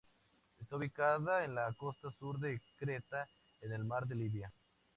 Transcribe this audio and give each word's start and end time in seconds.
Está 0.59 0.77
ubicada 0.77 1.45
en 1.45 1.53
la 1.53 1.71
costa 1.73 2.09
sur 2.17 2.39
de 2.39 2.59
Creta, 2.79 3.29
en 3.61 3.71
el 3.71 3.85
Mar 3.85 4.07
de 4.07 4.15
Libia. 4.15 4.51